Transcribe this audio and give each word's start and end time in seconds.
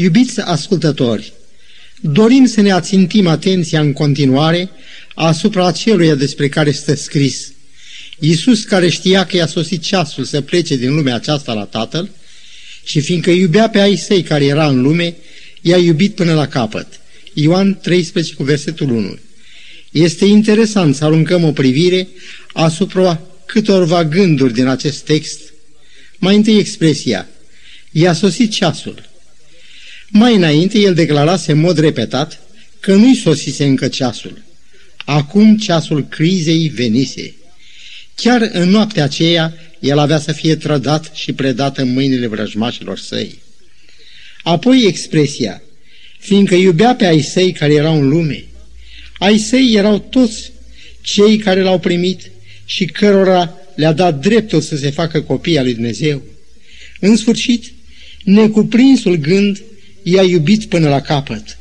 Iubiți 0.00 0.40
ascultători, 0.40 1.32
dorim 2.00 2.46
să 2.46 2.60
ne 2.60 2.70
ațintim 2.70 3.26
atenția 3.26 3.80
în 3.80 3.92
continuare 3.92 4.70
asupra 5.14 5.66
aceluia 5.66 6.14
despre 6.14 6.48
care 6.48 6.70
stă 6.70 6.94
scris. 6.94 7.52
Iisus 8.18 8.64
care 8.64 8.88
știa 8.88 9.26
că 9.26 9.36
i-a 9.36 9.46
sosit 9.46 9.82
ceasul 9.82 10.24
să 10.24 10.40
plece 10.40 10.76
din 10.76 10.94
lumea 10.94 11.14
aceasta 11.14 11.52
la 11.52 11.64
Tatăl 11.64 12.10
și 12.84 13.00
fiindcă 13.00 13.30
iubea 13.30 13.68
pe 13.68 13.80
ai 13.80 13.96
săi 13.96 14.22
care 14.22 14.44
era 14.44 14.68
în 14.68 14.82
lume, 14.82 15.16
i-a 15.60 15.76
iubit 15.76 16.14
până 16.14 16.34
la 16.34 16.48
capăt. 16.48 16.86
Ioan 17.32 17.78
13 17.82 18.34
cu 18.34 18.42
versetul 18.42 18.90
1. 18.90 19.18
Este 19.90 20.24
interesant 20.24 20.94
să 20.94 21.04
aruncăm 21.04 21.44
o 21.44 21.52
privire 21.52 22.08
asupra 22.52 23.20
câtorva 23.46 24.04
gânduri 24.04 24.52
din 24.52 24.66
acest 24.66 25.04
text. 25.04 25.40
Mai 26.18 26.36
întâi 26.36 26.58
expresia, 26.58 27.28
i-a 27.90 28.12
sosit 28.12 28.50
ceasul. 28.50 29.07
Mai 30.08 30.34
înainte, 30.34 30.78
el 30.78 30.94
declarase 30.94 31.52
în 31.52 31.60
mod 31.60 31.78
repetat 31.78 32.40
că 32.80 32.94
nu-i 32.94 33.14
sosise 33.14 33.64
încă 33.64 33.88
ceasul. 33.88 34.42
Acum 35.04 35.56
ceasul 35.56 36.06
crizei 36.08 36.68
venise. 36.68 37.34
Chiar 38.14 38.50
în 38.52 38.68
noaptea 38.68 39.04
aceea, 39.04 39.54
el 39.80 39.98
avea 39.98 40.18
să 40.18 40.32
fie 40.32 40.56
trădat 40.56 41.10
și 41.14 41.32
predat 41.32 41.78
în 41.78 41.92
mâinile 41.92 42.26
vrăjmașilor 42.26 42.98
săi. 42.98 43.38
Apoi 44.42 44.84
expresia, 44.86 45.62
fiindcă 46.18 46.54
iubea 46.54 46.94
pe 46.94 47.06
ai 47.06 47.20
săi 47.20 47.52
care 47.52 47.74
erau 47.74 48.00
în 48.00 48.08
lume. 48.08 48.44
Ai 49.18 49.38
săi 49.38 49.72
erau 49.74 49.98
toți 49.98 50.52
cei 51.00 51.38
care 51.38 51.60
l-au 51.60 51.78
primit 51.78 52.30
și 52.64 52.84
cărora 52.84 53.54
le-a 53.74 53.92
dat 53.92 54.20
dreptul 54.20 54.60
să 54.60 54.76
se 54.76 54.90
facă 54.90 55.20
copii 55.20 55.58
al 55.58 55.64
lui 55.64 55.74
Dumnezeu. 55.74 56.22
În 57.00 57.16
sfârșit, 57.16 57.72
necuprinsul 58.24 59.16
gând 59.16 59.62
i-a 60.02 60.22
iubit 60.22 60.64
până 60.64 60.88
la 60.88 61.00
capăt. 61.00 61.58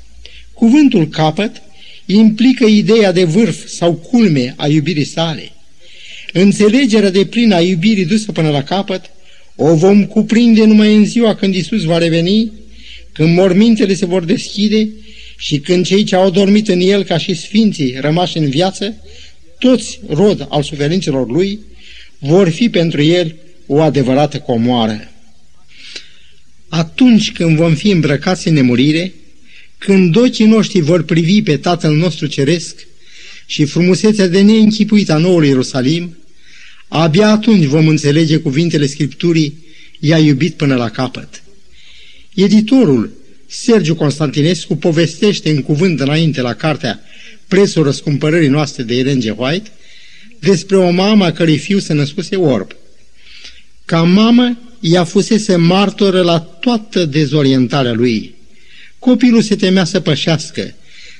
Cuvântul 0.53 1.07
capăt 1.07 1.61
implică 2.05 2.65
ideea 2.65 3.11
de 3.11 3.23
vârf 3.23 3.67
sau 3.67 3.93
culme 3.93 4.53
a 4.57 4.67
iubirii 4.67 5.05
sale. 5.05 5.51
Înțelegerea 6.33 7.09
de 7.09 7.25
plină 7.25 7.55
a 7.55 7.61
iubirii 7.61 8.05
dusă 8.05 8.31
până 8.31 8.49
la 8.49 8.63
capăt 8.63 9.09
o 9.55 9.75
vom 9.75 10.05
cuprinde 10.05 10.65
numai 10.65 10.95
în 10.95 11.05
ziua 11.05 11.35
când 11.35 11.55
Isus 11.55 11.83
va 11.83 11.97
reveni, 11.97 12.51
când 13.11 13.35
mormintele 13.35 13.93
se 13.93 14.05
vor 14.05 14.23
deschide 14.23 14.89
și 15.37 15.59
când 15.59 15.85
cei 15.85 16.03
ce 16.03 16.15
au 16.15 16.29
dormit 16.29 16.67
în 16.67 16.79
El 16.79 17.03
ca 17.03 17.17
și 17.17 17.33
sfinții 17.33 17.95
rămași 17.99 18.37
în 18.37 18.49
viață, 18.49 18.95
toți 19.59 19.99
rod 20.09 20.45
al 20.49 20.63
suferințelor 20.63 21.29
Lui, 21.29 21.59
vor 22.19 22.49
fi 22.49 22.69
pentru 22.69 23.01
El 23.01 23.35
o 23.65 23.81
adevărată 23.81 24.39
comoară. 24.39 25.11
Atunci 26.69 27.31
când 27.31 27.55
vom 27.55 27.75
fi 27.75 27.89
îmbrăcați 27.89 28.47
în 28.47 28.53
nemurire, 28.53 29.13
când 29.77 30.15
ochii 30.15 30.45
noștri 30.45 30.79
vor 30.79 31.03
privi 31.03 31.41
pe 31.41 31.57
Tatăl 31.57 31.95
nostru 31.95 32.25
Ceresc 32.25 32.87
și 33.45 33.65
frumusețea 33.65 34.27
de 34.27 34.41
neînchipuit 34.41 35.09
a 35.09 35.17
noului 35.17 35.47
Ierusalim, 35.47 36.17
abia 36.87 37.29
atunci 37.29 37.65
vom 37.65 37.87
înțelege 37.87 38.37
cuvintele 38.37 38.87
Scripturii, 38.87 39.65
i-a 39.99 40.17
iubit 40.17 40.53
până 40.53 40.75
la 40.75 40.89
capăt. 40.89 41.43
Editorul 42.35 43.11
Sergiu 43.47 43.95
Constantinescu 43.95 44.75
povestește 44.75 45.49
în 45.49 45.61
cuvânt 45.61 45.99
înainte 45.99 46.41
la 46.41 46.53
cartea 46.53 47.01
Prețul 47.47 47.83
răscumpărării 47.83 48.47
noastre 48.47 48.83
de 48.83 48.95
Ellen 48.95 49.19
G. 49.19 49.39
White 49.39 49.71
despre 50.39 50.77
o 50.77 50.89
mamă 50.89 51.31
cărei 51.31 51.57
fiu 51.57 51.79
se 51.79 51.93
născuse 51.93 52.35
orb. 52.35 52.71
Ca 53.85 54.03
mamă, 54.03 54.57
ea 54.79 55.03
fusese 55.03 55.55
martoră 55.55 56.21
la 56.21 56.39
toată 56.39 57.05
dezorientarea 57.05 57.93
lui. 57.93 58.35
Copilul 58.99 59.41
se 59.41 59.55
temea 59.55 59.83
să 59.83 59.99
pășească, 59.99 60.73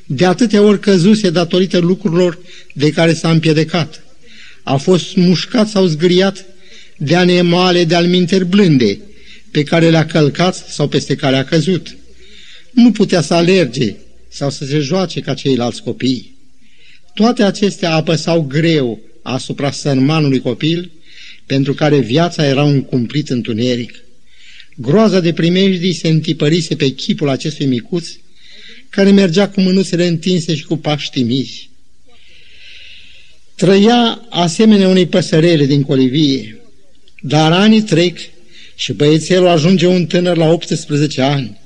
de 0.05 0.25
atâtea 0.25 0.61
ori 0.61 0.80
căzuse 0.80 1.30
datorită 1.30 1.77
lucrurilor 1.77 2.39
de 2.73 2.91
care 2.91 3.14
s-a 3.14 3.30
împiedicat. 3.30 4.04
A 4.64 4.76
fost 4.76 5.15
mușcat 5.15 5.70
sau 5.70 5.86
zgriat 5.86 6.45
de 6.98 7.15
animale 7.15 7.83
de 7.83 7.95
alminteri 7.95 8.45
blânde, 8.45 8.99
pe 9.52 9.64
care 9.64 9.89
le-a 9.89 10.05
călcat 10.05 10.55
sau 10.70 10.87
peste 10.87 11.15
care 11.15 11.36
a 11.36 11.43
căzut. 11.43 11.98
Nu 12.71 12.92
putea 12.92 13.21
să 13.21 13.33
alerge 13.33 13.95
sau 14.30 14.49
să 14.49 14.65
se 14.65 14.80
joace 14.80 15.20
ca 15.20 15.33
ceilalți 15.33 15.83
copii. 15.83 16.36
Toate 17.14 17.43
acestea 17.43 17.93
apăsau 17.93 18.42
greu 18.42 18.99
asupra 19.21 19.71
sărmanului 19.71 20.39
copil, 20.39 20.92
pentru 21.47 21.73
care 21.73 21.99
viața 21.99 22.45
era 22.45 22.63
un 22.63 22.81
cumplit 22.81 23.30
întuneric. 23.30 24.03
Groaza 24.75 25.19
de 25.19 25.33
primejdii 25.33 25.93
se 25.93 26.08
întipărise 26.08 26.75
pe 26.75 26.89
chipul 26.89 27.30
acestui 27.30 27.65
micuț, 27.65 28.09
care 28.89 29.11
mergea 29.11 29.49
cu 29.49 29.61
mânuțele 29.61 30.07
întinse 30.07 30.55
și 30.55 30.63
cu 30.63 30.77
paști 30.77 31.23
mici. 31.23 31.69
Trăia 33.55 34.25
asemenea 34.30 34.87
unei 34.87 35.07
păsărele 35.07 35.65
din 35.65 35.83
colivie, 35.83 36.61
dar 37.21 37.52
anii 37.52 37.81
trec 37.81 38.17
și 38.75 38.93
băiețelul 38.93 39.47
ajunge 39.47 39.87
un 39.87 40.05
tânăr 40.05 40.37
la 40.37 40.52
18 40.52 41.21
ani. 41.21 41.57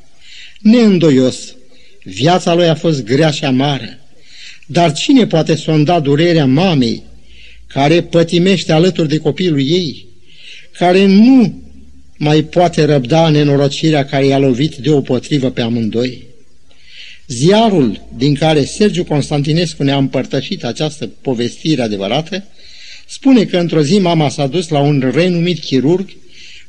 Neîndoios, 0.59 1.55
viața 2.03 2.53
lui 2.53 2.67
a 2.67 2.75
fost 2.75 3.03
grea 3.03 3.31
și 3.31 3.45
amară, 3.45 3.99
dar 4.65 4.93
cine 4.93 5.27
poate 5.27 5.55
sonda 5.55 5.99
durerea 5.99 6.45
mamei 6.45 7.03
care 7.73 8.01
pătimește 8.01 8.71
alături 8.71 9.07
de 9.07 9.17
copilul 9.17 9.59
ei, 9.59 10.05
care 10.77 11.05
nu 11.05 11.61
mai 12.17 12.43
poate 12.43 12.83
răbda 12.83 13.29
nenorocirea 13.29 14.05
care 14.05 14.25
i-a 14.25 14.37
lovit 14.37 14.75
deopotrivă 14.75 15.49
pe 15.49 15.61
amândoi. 15.61 16.23
Ziarul 17.27 18.07
din 18.17 18.35
care 18.35 18.65
Sergiu 18.65 19.03
Constantinescu 19.03 19.83
ne-a 19.83 19.97
împărtășit 19.97 20.63
această 20.63 21.07
povestire 21.07 21.81
adevărată 21.81 22.43
spune 23.07 23.45
că 23.45 23.57
într-o 23.57 23.81
zi 23.81 23.99
mama 23.99 24.29
s-a 24.29 24.47
dus 24.47 24.67
la 24.67 24.79
un 24.79 25.11
renumit 25.13 25.59
chirurg 25.59 26.09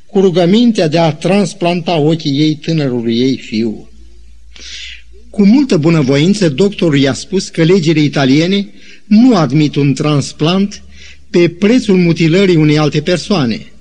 cu 0.05 0.19
rugămintea 0.19 0.87
de 0.87 0.97
a 0.97 1.13
transplanta 1.13 1.95
ochii 1.95 2.39
ei 2.39 2.55
tânărului 2.55 3.19
ei 3.19 3.37
fiu. 3.37 3.89
Cu 5.29 5.45
multă 5.45 5.77
bunăvoință, 5.77 6.49
doctorul 6.49 6.99
i-a 6.99 7.13
spus 7.13 7.49
că 7.49 7.63
legile 7.63 7.99
italiene 7.99 8.67
nu 9.05 9.35
admit 9.35 9.75
un 9.75 9.93
transplant 9.93 10.83
pe 11.33 11.49
prețul 11.49 11.97
mutilării 11.97 12.55
unei 12.55 12.77
alte 12.77 13.01
persoane. 13.01 13.71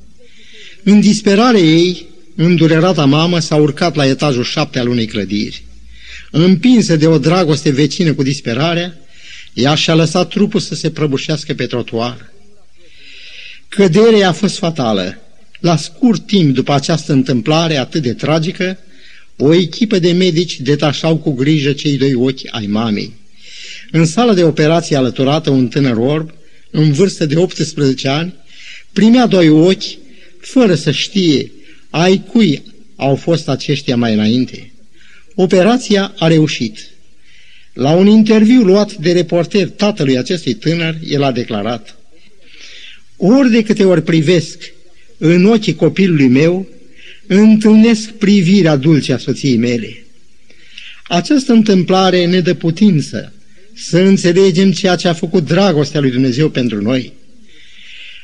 În 0.83 1.01
disperare 1.01 1.61
ei, 1.61 2.07
îndurerata 2.37 3.05
mamă 3.05 3.39
s-a 3.39 3.57
urcat 3.57 3.95
la 3.95 4.07
etajul 4.07 4.45
șapte 4.45 4.79
al 4.79 4.89
unei 4.89 5.07
clădiri. 5.07 5.63
Împinsă 6.31 6.97
de 6.97 7.07
o 7.07 7.19
dragoste 7.19 7.71
vecină 7.71 8.13
cu 8.13 8.23
disperarea, 8.23 8.97
ea 9.53 9.75
și-a 9.75 9.95
lăsat 9.95 10.29
trupul 10.29 10.61
să 10.61 10.75
se 10.75 10.91
prăbușească 10.91 11.55
pe 11.55 11.67
trotuar. 11.67 12.33
Căderea 13.69 14.29
a 14.29 14.33
fost 14.33 14.59
fatală. 14.59 15.19
La 15.61 15.77
scurt 15.77 16.27
timp 16.27 16.55
după 16.55 16.73
această 16.73 17.13
întâmplare 17.13 17.77
atât 17.77 18.03
de 18.03 18.13
tragică, 18.13 18.79
o 19.37 19.55
echipă 19.55 19.99
de 19.99 20.13
medici 20.13 20.61
detașau 20.61 21.17
cu 21.17 21.33
grijă 21.33 21.73
cei 21.73 21.97
doi 21.97 22.15
ochi 22.15 22.47
ai 22.51 22.67
mamei. 22.67 23.13
În 23.91 24.05
sala 24.05 24.35
de 24.35 24.45
operație 24.45 24.97
alăturată 24.97 25.51
un 25.51 25.69
tânăr 25.69 25.97
orb, 25.97 26.31
în 26.75 26.93
vârstă 26.93 27.27
de 27.27 27.37
18 27.37 28.09
ani, 28.09 28.35
primea 28.93 29.27
doi 29.27 29.49
ochi, 29.49 29.99
fără 30.41 30.75
să 30.75 30.91
știe 30.91 31.53
ai 31.91 32.23
cui 32.33 32.63
au 32.97 33.17
fost 33.17 33.49
aceștia 33.49 33.97
mai 33.97 34.13
înainte. 34.13 34.73
Operația 35.35 36.15
a 36.19 36.27
reușit. 36.27 36.79
La 37.73 37.91
un 37.91 38.07
interviu 38.07 38.63
luat 38.63 38.93
de 38.93 39.13
reporter 39.13 39.69
tatălui 39.69 40.19
acestui 40.19 40.55
tânăr, 40.55 40.97
el 41.09 41.23
a 41.23 41.33
declarat 41.33 41.97
Ori 43.17 43.51
de 43.51 43.63
câte 43.63 43.85
ori 43.85 44.03
privesc 44.03 44.73
în 45.19 45.45
ochii 45.45 45.75
copilului 45.75 46.29
meu, 46.29 46.69
întâlnesc 47.27 48.11
privirea 48.11 48.77
dulce 48.77 49.13
a 49.13 49.19
soției 49.19 49.57
mele. 49.57 50.05
Această 51.09 51.53
întâmplare 51.53 52.27
ne 52.27 52.41
dă 52.41 52.55
putință 52.55 53.33
să 53.75 53.99
înțelegem 53.99 54.73
ceea 54.73 54.97
ce 54.97 55.09
a 55.09 55.13
făcut 55.13 55.45
dragostea 55.45 56.01
lui 56.01 56.11
Dumnezeu 56.11 56.49
pentru 56.49 56.83
noi. 56.83 57.13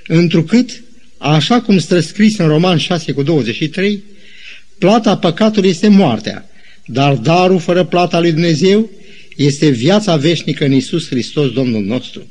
Întrucât, 0.07 0.83
așa 1.19 1.61
cum 1.61 1.79
stă 1.79 2.01
scris 2.01 2.39
în 2.39 2.47
Roman 2.47 2.79
6 2.79 3.13
cu 3.13 3.23
23, 3.23 4.03
plata 4.79 5.17
păcatului 5.17 5.71
este 5.71 5.89
moartea, 5.89 6.49
dar 6.87 7.15
darul 7.15 7.61
fără 7.61 7.85
plata 7.85 8.21
lui 8.21 8.33
Dumnezeu 8.33 8.91
este 9.37 9.69
viața 9.69 10.17
veșnică 10.17 10.65
în 10.65 10.73
Isus 10.73 11.09
Hristos, 11.09 11.53
Domnul 11.53 11.83
nostru. 11.83 12.27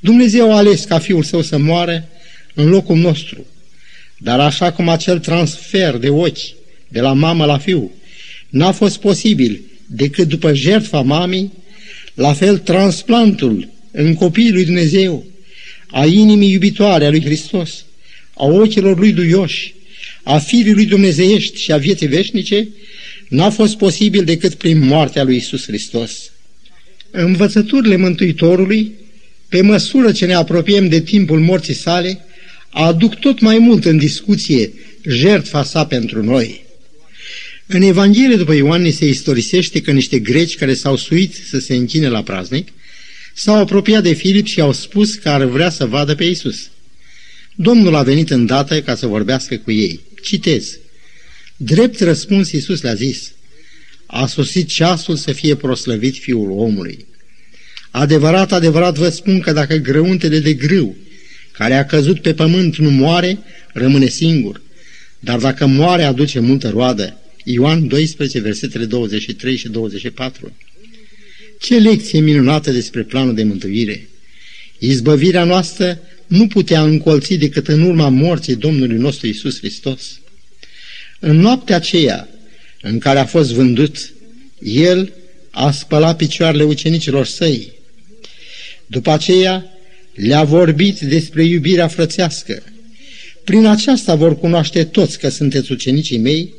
Dumnezeu 0.00 0.52
a 0.52 0.56
ales 0.56 0.84
ca 0.84 0.98
Fiul 0.98 1.22
Său 1.22 1.42
să 1.42 1.58
moară 1.58 2.08
în 2.54 2.68
locul 2.68 2.96
nostru, 2.96 3.46
dar 4.18 4.40
așa 4.40 4.72
cum 4.72 4.88
acel 4.88 5.18
transfer 5.18 5.96
de 5.96 6.08
ochi 6.08 6.54
de 6.88 7.00
la 7.00 7.12
mamă 7.12 7.44
la 7.44 7.58
fiu 7.58 7.90
n-a 8.48 8.72
fost 8.72 9.00
posibil 9.00 9.60
decât 9.86 10.28
după 10.28 10.54
jertfa 10.54 11.00
mamei, 11.00 11.50
la 12.14 12.32
fel 12.32 12.58
transplantul 12.58 13.68
în 13.90 14.14
copiii 14.14 14.52
lui 14.52 14.64
Dumnezeu, 14.64 15.26
a 15.86 16.06
inimii 16.06 16.52
iubitoare 16.52 17.04
a 17.04 17.10
lui 17.10 17.24
Hristos, 17.24 17.84
a 18.34 18.44
ochilor 18.44 18.98
lui 18.98 19.12
duioși, 19.12 19.74
a 20.22 20.38
firii 20.38 20.72
lui 20.72 20.84
Dumnezeiești 20.84 21.60
și 21.60 21.72
a 21.72 21.76
vieții 21.76 22.06
veșnice 22.06 22.68
n-a 23.28 23.50
fost 23.50 23.76
posibil 23.76 24.24
decât 24.24 24.54
prin 24.54 24.78
moartea 24.86 25.22
lui 25.22 25.36
Isus 25.36 25.64
Hristos. 25.64 26.30
Învățăturile 27.10 27.96
Mântuitorului, 27.96 28.92
pe 29.48 29.60
măsură 29.60 30.12
ce 30.12 30.26
ne 30.26 30.34
apropiem 30.34 30.88
de 30.88 31.00
timpul 31.00 31.40
morții 31.40 31.74
sale, 31.74 32.24
aduc 32.68 33.14
tot 33.14 33.40
mai 33.40 33.58
mult 33.58 33.84
în 33.84 33.96
discuție 33.96 34.72
jertfa 35.08 35.64
sa 35.64 35.86
pentru 35.86 36.24
noi. 36.24 36.63
În 37.66 37.82
Evanghelie 37.82 38.36
după 38.36 38.52
Ioan 38.54 38.90
se 38.90 39.06
istorisește 39.06 39.80
că 39.80 39.90
niște 39.90 40.18
greci 40.18 40.56
care 40.56 40.74
s-au 40.74 40.96
suit 40.96 41.34
să 41.50 41.58
se 41.58 41.74
închine 41.74 42.08
la 42.08 42.22
praznic 42.22 42.68
s-au 43.34 43.56
apropiat 43.56 44.02
de 44.02 44.12
Filip 44.12 44.46
și 44.46 44.60
au 44.60 44.72
spus 44.72 45.14
că 45.14 45.28
ar 45.28 45.44
vrea 45.44 45.70
să 45.70 45.86
vadă 45.86 46.14
pe 46.14 46.24
Isus. 46.24 46.70
Domnul 47.54 47.94
a 47.94 48.02
venit 48.02 48.30
îndată 48.30 48.82
ca 48.82 48.94
să 48.94 49.06
vorbească 49.06 49.56
cu 49.56 49.70
ei. 49.70 50.00
Citez. 50.22 50.78
Drept 51.56 52.00
răspuns 52.00 52.50
Iisus 52.52 52.82
le-a 52.82 52.94
zis, 52.94 53.32
a 54.06 54.26
sosit 54.26 54.68
ceasul 54.68 55.16
să 55.16 55.32
fie 55.32 55.54
proslăvit 55.54 56.16
Fiul 56.16 56.50
omului. 56.50 57.06
Adevărat, 57.90 58.52
adevărat 58.52 58.96
vă 58.96 59.08
spun 59.08 59.40
că 59.40 59.52
dacă 59.52 59.74
grăuntele 59.74 60.38
de 60.38 60.52
grâu 60.52 60.96
care 61.52 61.74
a 61.74 61.86
căzut 61.86 62.20
pe 62.20 62.34
pământ 62.34 62.76
nu 62.76 62.90
moare, 62.90 63.38
rămâne 63.72 64.06
singur. 64.06 64.60
Dar 65.18 65.38
dacă 65.38 65.66
moare, 65.66 66.02
aduce 66.02 66.38
multă 66.40 66.68
roadă. 66.68 67.18
Ioan 67.44 67.88
12, 67.88 68.40
versetele 68.40 68.84
23 68.84 69.56
și 69.56 69.68
24. 69.68 70.56
Ce 71.60 71.78
lecție 71.78 72.20
minunată 72.20 72.70
despre 72.70 73.02
planul 73.02 73.34
de 73.34 73.42
mântuire! 73.42 74.08
Izbăvirea 74.78 75.44
noastră 75.44 76.00
nu 76.26 76.46
putea 76.46 76.82
încolți 76.82 77.34
decât 77.34 77.68
în 77.68 77.82
urma 77.82 78.08
morții 78.08 78.54
Domnului 78.54 78.96
nostru 78.96 79.26
Isus 79.26 79.58
Hristos. 79.58 80.20
În 81.20 81.36
noaptea 81.36 81.76
aceea 81.76 82.28
în 82.80 82.98
care 82.98 83.18
a 83.18 83.24
fost 83.24 83.52
vândut, 83.52 84.12
el 84.62 85.12
a 85.50 85.70
spălat 85.70 86.16
picioarele 86.16 86.62
ucenicilor 86.62 87.26
săi. 87.26 87.72
După 88.86 89.10
aceea 89.10 89.66
le-a 90.14 90.44
vorbit 90.44 91.00
despre 91.00 91.44
iubirea 91.44 91.88
frățească. 91.88 92.62
Prin 93.44 93.66
aceasta 93.66 94.14
vor 94.14 94.38
cunoaște 94.38 94.84
toți 94.84 95.18
că 95.18 95.28
sunteți 95.28 95.72
ucenicii 95.72 96.18
mei, 96.18 96.52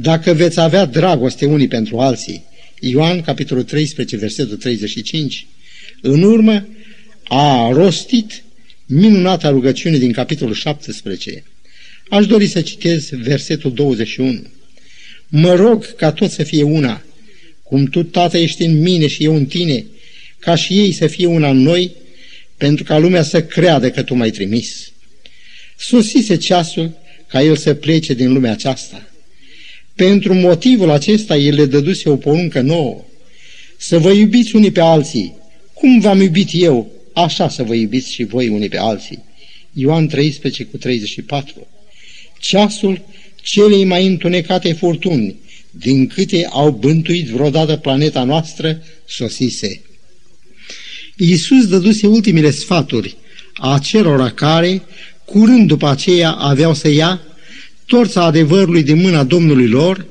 dacă 0.00 0.32
veți 0.32 0.60
avea 0.60 0.84
dragoste 0.84 1.46
unii 1.46 1.68
pentru 1.68 1.98
alții. 1.98 2.44
Ioan, 2.80 3.20
capitolul 3.20 3.62
13, 3.62 4.16
versetul 4.16 4.56
35. 4.56 5.46
În 6.02 6.22
urmă, 6.22 6.68
a 7.24 7.68
rostit 7.72 8.42
minunata 8.86 9.48
rugăciune 9.48 9.96
din 9.96 10.12
capitolul 10.12 10.54
17. 10.54 11.44
Aș 12.08 12.26
dori 12.26 12.46
să 12.46 12.60
citez 12.60 13.08
versetul 13.10 13.72
21. 13.72 14.42
Mă 15.28 15.54
rog 15.54 15.94
ca 15.94 16.12
tot 16.12 16.30
să 16.30 16.42
fie 16.42 16.62
una, 16.62 17.02
cum 17.62 17.84
tu, 17.84 18.02
Tată, 18.02 18.38
ești 18.38 18.62
în 18.62 18.80
mine 18.80 19.06
și 19.06 19.24
eu 19.24 19.34
în 19.34 19.46
tine, 19.46 19.84
ca 20.38 20.54
și 20.54 20.78
ei 20.78 20.92
să 20.92 21.06
fie 21.06 21.26
una 21.26 21.50
în 21.50 21.58
noi, 21.58 21.92
pentru 22.56 22.84
ca 22.84 22.98
lumea 22.98 23.22
să 23.22 23.42
creadă 23.42 23.90
că 23.90 24.02
tu 24.02 24.14
m-ai 24.14 24.30
trimis. 24.30 24.92
Sosise 25.78 26.36
ceasul 26.36 26.92
ca 27.26 27.42
el 27.42 27.56
să 27.56 27.74
plece 27.74 28.14
din 28.14 28.32
lumea 28.32 28.52
aceasta. 28.52 29.07
Pentru 29.98 30.34
motivul 30.34 30.90
acesta 30.90 31.36
el 31.36 31.54
le 31.54 31.64
dăduse 31.64 32.08
o 32.08 32.16
poruncă 32.16 32.60
nouă, 32.60 33.04
să 33.76 33.98
vă 33.98 34.10
iubiți 34.10 34.56
unii 34.56 34.70
pe 34.70 34.80
alții, 34.80 35.34
cum 35.74 36.00
v-am 36.00 36.20
iubit 36.20 36.48
eu, 36.52 36.90
așa 37.12 37.48
să 37.48 37.62
vă 37.62 37.74
iubiți 37.74 38.12
și 38.12 38.24
voi 38.24 38.48
unii 38.48 38.68
pe 38.68 38.78
alții. 38.78 39.24
Ioan 39.72 40.06
13 40.06 40.64
cu 40.64 40.76
34 40.76 41.66
Ceasul 42.40 43.00
celei 43.42 43.84
mai 43.84 44.06
întunecate 44.06 44.72
furtuni, 44.72 45.36
din 45.70 46.06
câte 46.06 46.48
au 46.50 46.70
bântuit 46.70 47.28
vreodată 47.28 47.76
planeta 47.76 48.24
noastră, 48.24 48.82
sosise. 49.06 49.80
Iisus 51.16 51.66
dăduse 51.66 52.06
ultimile 52.06 52.50
sfaturi 52.50 53.16
a 53.54 53.78
celor 53.78 54.30
care, 54.30 54.82
curând 55.24 55.66
după 55.66 55.88
aceea, 55.88 56.30
aveau 56.30 56.74
să 56.74 56.88
ia 56.88 57.27
torța 57.88 58.24
adevărului 58.24 58.82
din 58.82 59.00
mâna 59.00 59.24
Domnului 59.24 59.68
lor, 59.68 60.06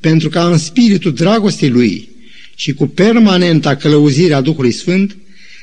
pentru 0.00 0.28
ca 0.28 0.50
în 0.50 0.58
spiritul 0.58 1.12
dragostei 1.12 1.68
lui 1.68 2.08
și 2.54 2.72
cu 2.72 2.86
permanenta 2.86 3.76
călăuzire 3.76 4.34
a 4.34 4.40
Duhului 4.40 4.72
Sfânt 4.72 5.16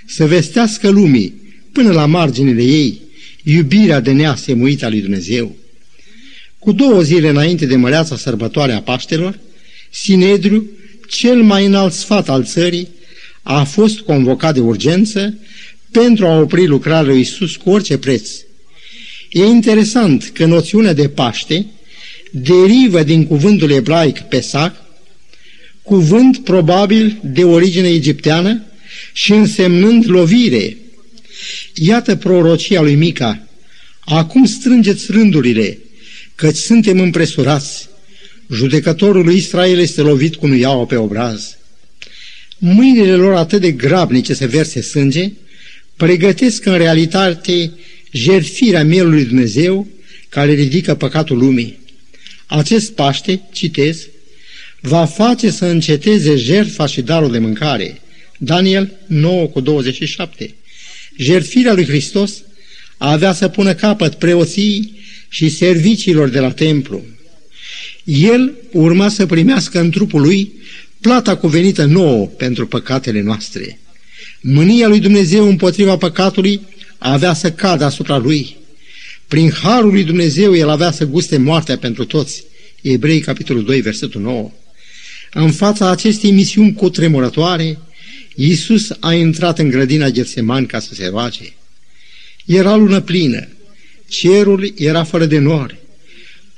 să 0.05 0.27
vestească 0.27 0.89
lumii 0.89 1.33
până 1.71 1.91
la 1.91 2.05
marginile 2.05 2.63
ei 2.63 3.01
iubirea 3.43 3.99
de 3.99 4.11
neasemuită 4.11 4.85
a 4.85 4.89
lui 4.89 5.01
Dumnezeu. 5.01 5.55
Cu 6.59 6.71
două 6.71 7.01
zile 7.01 7.29
înainte 7.29 7.65
de 7.65 7.75
măreața 7.75 8.17
sărbătoare 8.17 8.71
a 8.71 8.81
Paștelor, 8.81 9.39
Sinedriu, 9.89 10.69
cel 11.07 11.43
mai 11.43 11.65
înalt 11.65 11.93
sfat 11.93 12.29
al 12.29 12.43
țării, 12.45 12.87
a 13.41 13.63
fost 13.63 13.99
convocat 13.99 14.53
de 14.53 14.59
urgență 14.59 15.37
pentru 15.91 16.25
a 16.25 16.39
opri 16.39 16.65
lucrarea 16.65 17.01
lui 17.11 17.19
Isus 17.19 17.55
cu 17.55 17.69
orice 17.69 17.97
preț. 17.97 18.29
E 19.33 19.43
interesant 19.45 20.29
că 20.33 20.45
noțiunea 20.45 20.93
de 20.93 21.09
Paște 21.09 21.65
derivă 22.31 23.03
din 23.03 23.25
cuvântul 23.25 23.71
ebraic 23.71 24.19
Pesach, 24.19 24.75
cuvânt 25.81 26.43
probabil 26.43 27.19
de 27.23 27.43
origine 27.43 27.89
egipteană 27.89 28.63
și 29.13 29.31
însemnând 29.31 30.09
lovire. 30.09 30.77
Iată 31.75 32.15
prorocia 32.15 32.81
lui 32.81 32.95
Mica. 32.95 33.47
Acum 33.99 34.45
strângeți 34.45 35.11
rândurile, 35.11 35.77
căci 36.35 36.55
suntem 36.55 36.99
împresurați. 36.99 37.89
Judecătorul 38.51 39.23
lui 39.23 39.35
Israel 39.35 39.79
este 39.79 40.01
lovit 40.01 40.35
cu 40.35 40.47
nuiaua 40.47 40.85
pe 40.85 40.95
obraz 40.95 41.57
mâinile 42.63 43.15
lor 43.15 43.33
atât 43.33 43.61
de 43.61 43.71
grabnice 43.71 44.33
să 44.33 44.47
verse 44.47 44.81
sânge, 44.81 45.31
pregătesc 45.95 46.65
în 46.65 46.77
realitate 46.77 47.71
jertfirea 48.13 48.83
mielului 48.83 49.25
Dumnezeu 49.25 49.87
care 50.29 50.53
ridică 50.53 50.95
păcatul 50.95 51.37
lumii. 51.37 51.79
Acest 52.45 52.91
Paște, 52.91 53.41
citez, 53.51 54.07
va 54.81 55.05
face 55.05 55.49
să 55.49 55.65
înceteze 55.65 56.35
jertfa 56.35 56.85
și 56.85 57.01
darul 57.01 57.31
de 57.31 57.39
mâncare. 57.39 58.01
Daniel 58.37 58.91
9 59.07 59.47
cu 59.47 59.59
27. 59.59 60.55
Jertfirea 61.17 61.73
lui 61.73 61.85
Hristos 61.85 62.43
avea 62.97 63.33
să 63.33 63.47
pună 63.47 63.73
capăt 63.73 64.13
preoții 64.13 65.01
și 65.29 65.49
serviciilor 65.49 66.29
de 66.29 66.39
la 66.39 66.51
templu. 66.51 67.01
El 68.03 68.53
urma 68.71 69.09
să 69.09 69.25
primească 69.25 69.79
în 69.79 69.89
trupul 69.89 70.21
lui 70.21 70.51
plata 71.01 71.35
cuvenită 71.37 71.85
nouă 71.85 72.25
pentru 72.25 72.67
păcatele 72.67 73.21
noastre. 73.21 73.79
Mânia 74.41 74.87
lui 74.87 74.99
Dumnezeu 74.99 75.47
împotriva 75.47 75.97
păcatului 75.97 76.61
avea 77.11 77.33
să 77.33 77.51
cadă 77.51 77.83
asupra 77.83 78.17
lui. 78.17 78.55
Prin 79.27 79.51
harul 79.51 79.91
lui 79.91 80.03
Dumnezeu 80.03 80.55
el 80.55 80.69
avea 80.69 80.91
să 80.91 81.05
guste 81.05 81.37
moartea 81.37 81.77
pentru 81.77 82.05
toți. 82.05 82.43
Ebrei, 82.81 83.19
capitolul 83.19 83.63
2, 83.63 83.81
versetul 83.81 84.21
9. 84.21 84.51
În 85.33 85.51
fața 85.51 85.89
acestei 85.89 86.31
misiuni 86.31 86.73
cutremurătoare, 86.73 87.79
Iisus 88.35 88.91
a 88.99 89.13
intrat 89.13 89.59
în 89.59 89.69
grădina 89.69 90.09
Getsemani 90.09 90.67
ca 90.67 90.79
să 90.79 90.93
se 90.93 91.07
roage. 91.07 91.53
Era 92.45 92.75
lună 92.75 93.01
plină, 93.01 93.47
cerul 94.07 94.73
era 94.77 95.03
fără 95.03 95.25
de 95.25 95.37
nori, 95.39 95.77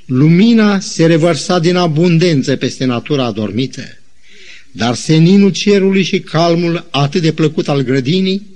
lumina 0.06 0.80
se 0.80 1.06
revărsa 1.06 1.60
din 1.60 1.76
abundență 1.76 2.56
peste 2.56 2.86
natura 2.86 3.26
adormită. 3.26 3.84
Dar 4.72 4.96
seninul 4.96 5.52
cerului 5.52 6.04
și 6.04 6.20
calmul 6.20 6.88
atât 6.90 7.22
de 7.22 7.32
plăcut 7.32 7.68
al 7.68 7.82
grădinii 7.82 8.55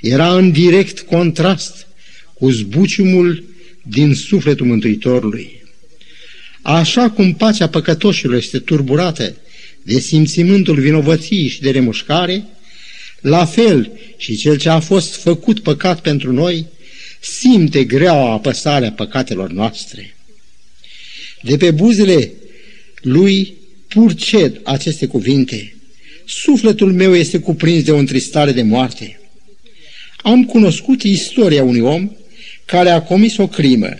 era 0.00 0.36
în 0.36 0.50
direct 0.50 1.00
contrast 1.00 1.86
cu 2.34 2.50
zbuciumul 2.50 3.44
din 3.82 4.14
sufletul 4.14 4.66
Mântuitorului. 4.66 5.62
Așa 6.62 7.10
cum 7.10 7.34
pacea 7.34 7.68
păcătoșilor 7.68 8.34
este 8.34 8.58
turburată 8.58 9.36
de 9.82 9.98
simțimântul 9.98 10.80
vinovăției 10.80 11.48
și 11.48 11.60
de 11.60 11.70
remușcare, 11.70 12.44
la 13.20 13.44
fel 13.44 13.92
și 14.16 14.36
cel 14.36 14.58
ce 14.58 14.68
a 14.68 14.80
fost 14.80 15.14
făcut 15.14 15.60
păcat 15.60 16.00
pentru 16.00 16.32
noi 16.32 16.66
simte 17.20 17.84
greaua 17.84 18.32
apăsarea 18.32 18.92
păcatelor 18.92 19.50
noastre. 19.50 20.16
De 21.42 21.56
pe 21.56 21.70
buzele 21.70 22.32
lui 23.00 23.54
purced 23.88 24.60
aceste 24.64 25.06
cuvinte. 25.06 25.76
Sufletul 26.26 26.92
meu 26.92 27.14
este 27.14 27.38
cuprins 27.38 27.84
de 27.84 27.92
o 27.92 27.96
întristare 27.96 28.52
de 28.52 28.62
moarte. 28.62 29.20
Am 30.22 30.44
cunoscut 30.44 31.02
istoria 31.02 31.62
unui 31.62 31.80
om 31.80 32.10
care 32.64 32.90
a 32.90 33.02
comis 33.02 33.36
o 33.36 33.46
crimă. 33.46 33.98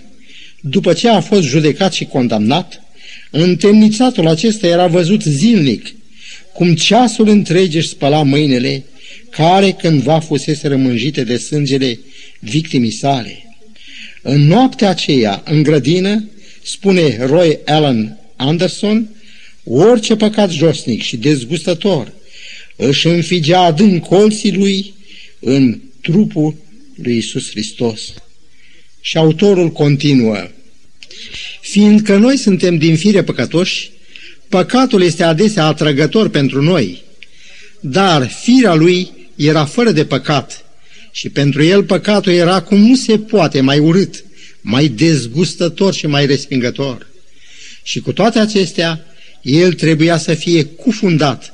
După 0.61 0.93
ce 0.93 1.09
a 1.09 1.19
fost 1.19 1.41
judecat 1.41 1.93
și 1.93 2.05
condamnat, 2.05 2.81
întemnițatul 3.31 4.27
acesta 4.27 4.67
era 4.67 4.87
văzut 4.87 5.21
zilnic, 5.21 5.95
cum 6.53 6.75
ceasul 6.75 7.27
întreg 7.27 7.75
își 7.75 7.87
spăla 7.87 8.23
mâinile, 8.23 8.83
care 9.29 9.71
cândva 9.71 10.19
fusese 10.19 10.67
rămânjite 10.67 11.23
de 11.23 11.37
sângele 11.37 11.99
victimii 12.39 12.91
sale. 12.91 13.43
În 14.21 14.47
noaptea 14.47 14.89
aceea, 14.89 15.41
în 15.45 15.63
grădină, 15.63 16.29
spune 16.63 17.17
Roy 17.25 17.59
Allen 17.65 18.17
Anderson, 18.35 19.09
orice 19.63 20.15
păcat 20.15 20.51
josnic 20.51 21.01
și 21.01 21.17
dezgustător 21.17 22.13
își 22.75 23.07
înfigea 23.07 23.59
adânc 23.59 24.05
colții 24.05 24.53
lui 24.53 24.93
în 25.39 25.79
trupul 26.01 26.55
lui 26.95 27.17
Isus 27.17 27.49
Hristos. 27.49 28.13
Și 29.01 29.17
autorul 29.17 29.69
continuă, 29.71 30.47
fiindcă 31.61 32.17
noi 32.17 32.37
suntem 32.37 32.77
din 32.77 32.97
fire 32.97 33.23
păcătoși, 33.23 33.91
păcatul 34.49 35.01
este 35.01 35.23
adesea 35.23 35.65
atrăgător 35.65 36.29
pentru 36.29 36.61
noi, 36.61 37.01
dar 37.79 38.29
firea 38.29 38.73
lui 38.73 39.11
era 39.35 39.65
fără 39.65 39.91
de 39.91 40.05
păcat 40.05 40.65
și 41.11 41.29
pentru 41.29 41.63
el 41.63 41.83
păcatul 41.83 42.31
era 42.31 42.61
cum 42.61 42.79
nu 42.79 42.95
se 42.95 43.19
poate 43.19 43.61
mai 43.61 43.79
urât, 43.79 44.23
mai 44.61 44.87
dezgustător 44.87 45.93
și 45.93 46.07
mai 46.07 46.25
respingător. 46.25 47.07
Și 47.83 47.99
cu 47.99 48.13
toate 48.13 48.39
acestea, 48.39 49.05
el 49.41 49.73
trebuia 49.73 50.17
să 50.17 50.33
fie 50.33 50.63
cufundat 50.63 51.53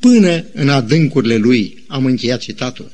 până 0.00 0.44
în 0.52 0.68
adâncurile 0.68 1.36
lui. 1.36 1.84
Am 1.86 2.04
încheiat 2.04 2.40
citatul. 2.40 2.92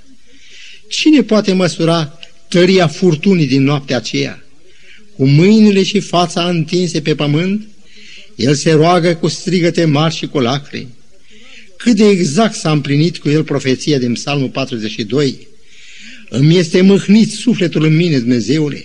Cine 0.89 1.23
poate 1.23 1.53
măsura 1.53 2.19
tăria 2.49 2.87
furtunii 2.87 3.47
din 3.47 3.63
noaptea 3.63 3.97
aceea? 3.97 4.45
Cu 5.17 5.27
mâinile 5.27 5.83
și 5.83 6.01
fața 6.01 6.49
întinse 6.49 7.01
pe 7.01 7.15
pământ, 7.15 7.69
el 8.35 8.55
se 8.55 8.73
roagă 8.73 9.15
cu 9.15 9.29
strigăte 9.29 9.85
mari 9.85 10.15
și 10.15 10.27
cu 10.27 10.39
lacrimi. 10.39 10.95
Cât 11.77 11.97
de 11.97 12.09
exact 12.09 12.55
s-a 12.55 12.71
împlinit 12.71 13.19
cu 13.19 13.29
el 13.29 13.45
profeția 13.45 13.99
din 13.99 14.13
Psalmul 14.13 14.49
42. 14.49 15.47
Îmi 16.29 16.57
este 16.57 16.81
mâhnit 16.81 17.33
sufletul 17.33 17.85
în 17.85 17.97
mine, 17.97 18.19
Dumnezeule. 18.19 18.85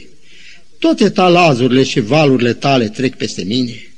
Toate 0.79 1.09
talazurile 1.09 1.83
și 1.83 1.99
valurile 1.99 2.53
tale 2.53 2.89
trec 2.89 3.15
peste 3.15 3.43
mine. 3.43 3.93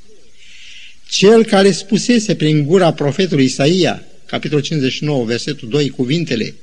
Cel 1.08 1.44
care 1.44 1.70
spusese 1.70 2.34
prin 2.34 2.64
gura 2.64 2.92
profetului 2.92 3.44
Isaia, 3.44 4.02
capitolul 4.26 4.64
59, 4.64 5.24
versetul 5.24 5.68
2, 5.68 5.88
cuvintele, 5.88 6.54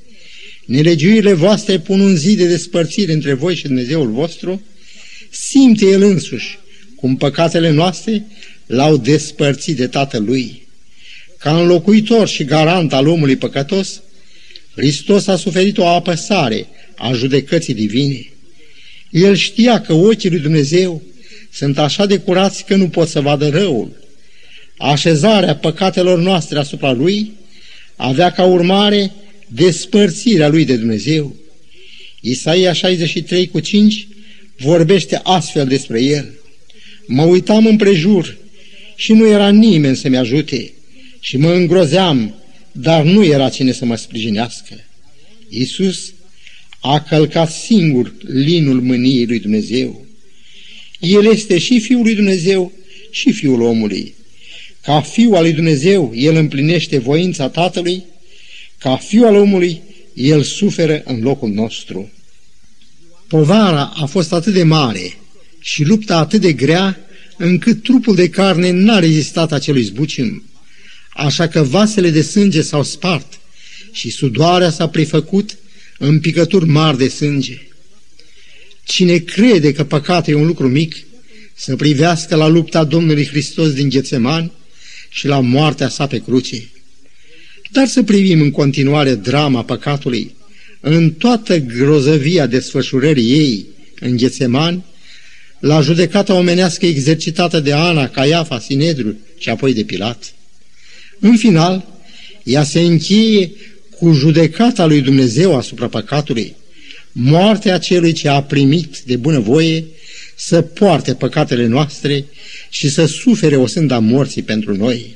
Nelegiurile 0.65 1.33
voastre 1.33 1.79
pun 1.79 1.99
un 1.99 2.15
zid 2.15 2.37
de 2.37 2.47
despărțire 2.47 3.13
între 3.13 3.33
voi 3.33 3.55
și 3.55 3.67
Dumnezeul 3.67 4.11
vostru, 4.11 4.61
simte 5.29 5.85
El 5.85 6.01
însuși 6.01 6.59
cum 6.95 7.15
păcatele 7.15 7.69
noastre 7.69 8.25
l-au 8.65 8.97
despărțit 8.97 9.75
de 9.75 9.87
Tatălui. 9.87 10.67
Ca 11.37 11.59
înlocuitor 11.59 12.27
și 12.27 12.43
garant 12.43 12.93
al 12.93 13.07
omului 13.07 13.35
păcătos, 13.35 14.01
Hristos 14.75 15.27
a 15.27 15.35
suferit 15.35 15.77
o 15.77 15.87
apăsare 15.87 16.67
a 16.95 17.13
judecății 17.13 17.73
divine. 17.73 18.25
El 19.09 19.35
știa 19.35 19.81
că 19.81 19.93
ochii 19.93 20.29
lui 20.29 20.39
Dumnezeu 20.39 21.01
sunt 21.51 21.77
așa 21.77 22.05
de 22.05 22.17
curați 22.17 22.65
că 22.65 22.75
nu 22.75 22.89
pot 22.89 23.07
să 23.07 23.21
vadă 23.21 23.49
răul. 23.49 23.91
Așezarea 24.77 25.55
păcatelor 25.55 26.19
noastre 26.19 26.59
asupra 26.59 26.91
lui 26.91 27.31
avea 27.95 28.31
ca 28.31 28.43
urmare 28.43 29.11
despărțirea 29.53 30.47
lui 30.47 30.65
de 30.65 30.75
Dumnezeu. 30.75 31.35
Isaia 32.21 32.73
63 32.73 33.47
cu 33.47 33.59
5 33.59 34.07
vorbește 34.57 35.19
astfel 35.23 35.67
despre 35.67 36.01
el. 36.01 36.29
Mă 37.07 37.23
uitam 37.23 37.65
împrejur 37.65 38.37
și 38.95 39.13
nu 39.13 39.27
era 39.27 39.49
nimeni 39.49 39.95
să-mi 39.95 40.17
ajute 40.17 40.73
și 41.19 41.37
mă 41.37 41.53
îngrozeam, 41.53 42.35
dar 42.71 43.03
nu 43.03 43.23
era 43.23 43.49
cine 43.49 43.71
să 43.71 43.85
mă 43.85 43.95
sprijinească. 43.95 44.85
Iisus 45.49 46.13
a 46.79 47.01
călcat 47.01 47.51
singur 47.51 48.13
linul 48.27 48.81
mâniei 48.81 49.25
lui 49.25 49.39
Dumnezeu. 49.39 50.05
El 50.99 51.25
este 51.25 51.57
și 51.57 51.79
Fiul 51.79 52.01
lui 52.01 52.15
Dumnezeu 52.15 52.71
și 53.11 53.31
Fiul 53.31 53.61
omului. 53.61 54.13
Ca 54.81 55.01
Fiul 55.01 55.35
al 55.35 55.41
lui 55.41 55.53
Dumnezeu, 55.53 56.11
El 56.15 56.35
împlinește 56.35 56.97
voința 56.97 57.49
Tatălui 57.49 58.03
ca 58.81 58.95
fiul 58.95 59.25
al 59.25 59.35
omului, 59.35 59.81
el 60.13 60.43
suferă 60.43 61.01
în 61.05 61.21
locul 61.21 61.49
nostru. 61.49 62.11
Povara 63.27 63.93
a 63.95 64.05
fost 64.05 64.33
atât 64.33 64.53
de 64.53 64.63
mare 64.63 65.17
și 65.59 65.83
lupta 65.83 66.17
atât 66.17 66.41
de 66.41 66.53
grea, 66.53 66.99
încât 67.37 67.83
trupul 67.83 68.15
de 68.15 68.29
carne 68.29 68.71
n-a 68.71 68.99
rezistat 68.99 69.51
acelui 69.51 69.83
zbucim. 69.83 70.43
Așa 71.13 71.47
că 71.47 71.63
vasele 71.63 72.09
de 72.09 72.21
sânge 72.21 72.61
s-au 72.61 72.83
spart 72.83 73.39
și 73.91 74.09
sudoarea 74.09 74.69
s-a 74.69 74.87
prefăcut 74.87 75.57
în 75.97 76.19
picături 76.19 76.65
mari 76.65 76.97
de 76.97 77.07
sânge. 77.07 77.61
Cine 78.83 79.17
crede 79.17 79.73
că 79.73 79.83
păcatul 79.83 80.33
e 80.33 80.35
un 80.35 80.45
lucru 80.45 80.67
mic, 80.67 80.95
să 81.53 81.75
privească 81.75 82.35
la 82.35 82.47
lupta 82.47 82.83
Domnului 82.83 83.27
Hristos 83.27 83.73
din 83.73 83.89
Ghețemani 83.89 84.51
și 85.09 85.27
la 85.27 85.39
moartea 85.39 85.89
sa 85.89 86.07
pe 86.07 86.21
cruce. 86.21 86.69
Dar 87.71 87.87
să 87.87 88.03
privim 88.03 88.41
în 88.41 88.51
continuare 88.51 89.15
drama 89.15 89.63
păcatului 89.63 90.35
în 90.79 91.11
toată 91.11 91.57
grozăvia 91.57 92.45
desfășurării 92.45 93.31
ei 93.31 93.65
în 93.99 94.17
Ghețeman, 94.17 94.83
la 95.59 95.81
judecata 95.81 96.33
omenească 96.33 96.85
exercitată 96.85 97.59
de 97.59 97.73
Ana, 97.73 98.07
Caiafa, 98.09 98.59
Sinedru 98.59 99.17
și 99.37 99.49
apoi 99.49 99.73
de 99.73 99.83
Pilat. 99.83 100.33
În 101.19 101.37
final, 101.37 101.85
ea 102.43 102.63
se 102.63 102.79
încheie 102.79 103.51
cu 103.97 104.13
judecata 104.13 104.85
lui 104.85 105.01
Dumnezeu 105.01 105.57
asupra 105.57 105.87
păcatului, 105.87 106.55
moartea 107.11 107.77
celui 107.77 108.11
ce 108.11 108.27
a 108.27 108.43
primit 108.43 108.99
de 109.05 109.15
bunăvoie 109.15 109.85
să 110.35 110.61
poarte 110.61 111.13
păcatele 111.13 111.65
noastre 111.65 112.25
și 112.69 112.89
să 112.89 113.05
sufere 113.05 113.55
o 113.55 113.67
sânda 113.67 113.99
morții 113.99 114.41
pentru 114.41 114.75
noi. 114.75 115.15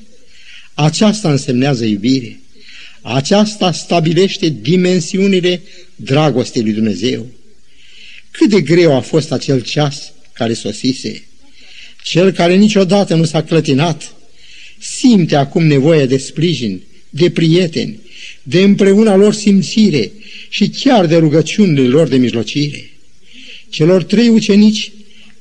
Aceasta 0.74 1.32
însemnează 1.32 1.86
iubire. 1.86 2.40
Aceasta 3.08 3.72
stabilește 3.72 4.50
dimensiunile 4.62 5.62
dragostei 5.96 6.62
lui 6.62 6.74
Dumnezeu. 6.74 7.28
Cât 8.32 8.50
de 8.50 8.62
greu 8.62 8.96
a 8.96 9.00
fost 9.00 9.32
acel 9.32 9.62
ceas 9.62 10.14
care 10.34 10.54
sosise. 10.54 11.26
Cel 12.04 12.32
care 12.32 12.56
niciodată 12.56 13.16
nu 13.16 13.26
s-a 13.26 13.44
clătinat, 13.44 14.16
simte 14.80 15.36
acum 15.36 15.66
nevoia 15.66 16.06
de 16.06 16.18
sprijin, 16.18 16.82
de 17.10 17.30
prieteni, 17.30 18.00
de 18.44 18.62
împreuna 18.62 19.16
lor 19.16 19.34
simțire 19.34 20.12
și 20.50 20.70
chiar 20.70 21.06
de 21.06 21.16
rugăciunile 21.16 21.88
lor 21.88 22.08
de 22.08 22.18
mijlocire. 22.18 22.90
Celor 23.70 24.04
trei 24.04 24.28
ucenici 24.28 24.92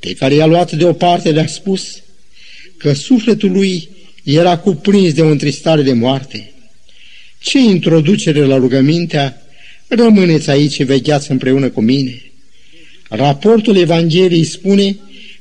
pe 0.00 0.12
care 0.12 0.34
i-a 0.34 0.46
luat 0.46 0.72
deoparte 0.72 1.30
le-a 1.30 1.46
spus 1.46 2.02
că 2.76 2.92
sufletul 2.92 3.50
lui 3.50 3.88
era 4.22 4.58
cuprins 4.58 5.12
de 5.12 5.22
o 5.22 5.28
întristare 5.28 5.82
de 5.82 5.92
moarte 5.92 6.53
ce 7.44 7.58
introducere 7.58 8.44
la 8.44 8.56
rugămintea, 8.56 9.42
rămâneți 9.88 10.50
aici 10.50 10.72
și 10.72 10.82
vegheați 10.82 11.30
împreună 11.30 11.68
cu 11.68 11.80
mine. 11.80 12.22
Raportul 13.08 13.76
Evangheliei 13.76 14.44
spune 14.44 14.96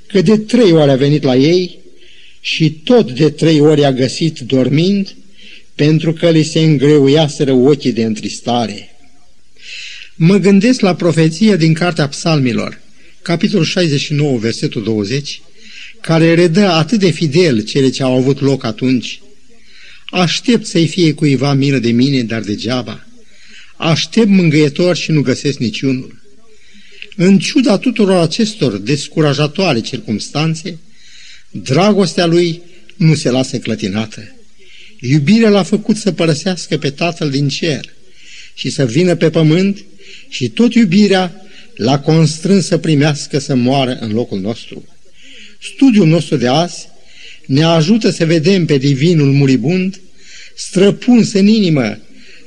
că 0.08 0.22
de 0.22 0.38
trei 0.38 0.72
ori 0.72 0.92
a 0.92 0.96
venit 0.96 1.24
la 1.24 1.36
ei 1.36 1.78
și 2.42 2.72
tot 2.72 3.12
de 3.12 3.30
trei 3.30 3.60
ori 3.60 3.86
a 3.86 3.92
găsit 3.92 4.40
dormind, 4.40 5.16
pentru 5.76 6.14
că 6.14 6.30
li 6.30 6.44
se 6.44 6.60
îngreuiaseră 6.60 7.52
ochii 7.52 7.92
de 7.92 8.04
întristare. 8.04 8.96
Mă 10.16 10.38
gândesc 10.38 10.80
la 10.80 10.96
profeția 10.96 11.56
din 11.56 11.74
Cartea 11.74 12.08
Psalmilor, 12.08 12.82
capitolul 13.22 13.66
69, 13.66 14.38
versetul 14.38 14.84
20, 14.84 15.42
care 16.02 16.34
redă 16.34 16.68
atât 16.68 17.00
de 17.00 17.10
fidel 17.12 17.64
cele 17.64 17.90
ce 17.90 18.04
au 18.04 18.18
avut 18.18 18.42
loc 18.42 18.64
atunci– 18.64 19.20
Aștept 20.14 20.66
să-i 20.66 20.88
fie 20.88 21.14
cuiva 21.14 21.54
milă 21.54 21.78
de 21.78 21.92
mine, 21.92 22.24
dar 22.24 22.42
degeaba. 22.42 23.08
Aștept 23.76 24.28
mângâietor 24.28 24.96
și 24.96 25.12
nu 25.12 25.22
găsesc 25.22 25.58
niciunul. 25.58 26.22
În 27.16 27.40
ciuda 27.40 27.78
tuturor 27.78 28.22
acestor 28.22 28.78
descurajatoare 28.78 29.80
circumstanțe, 29.80 30.80
dragostea 31.52 32.26
lui 32.26 32.62
nu 32.96 33.16
se 33.16 33.30
lasă 33.30 33.58
clătinată. 33.58 34.36
Iubirea 35.00 35.50
l-a 35.50 35.64
făcut 35.64 35.98
să 35.98 36.12
părăsească 36.12 36.78
pe 36.78 36.90
Tatăl 36.90 37.30
din 37.30 37.48
cer 37.48 37.94
și 38.54 38.70
să 38.70 38.86
vină 38.86 39.16
pe 39.16 39.30
pământ 39.30 39.84
și 40.30 40.50
tot 40.50 40.74
iubirea 40.74 41.42
l-a 41.76 42.00
constrâns 42.00 42.66
să 42.66 42.78
primească 42.78 43.40
să 43.40 43.56
moară 43.56 43.98
în 44.00 44.12
locul 44.12 44.40
nostru. 44.40 44.86
Studiul 45.62 46.08
nostru 46.08 46.36
de 46.36 46.48
azi 46.48 46.88
ne 47.46 47.64
ajută 47.64 48.10
să 48.10 48.26
vedem 48.26 48.66
pe 48.66 48.78
divinul 48.78 49.32
muribund 49.32 49.98
străpuns 50.56 51.34
în 51.34 51.48
inimă, 51.48 51.98